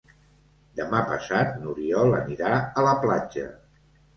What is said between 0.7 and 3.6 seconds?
Demà passat n'Oriol anirà a la platja.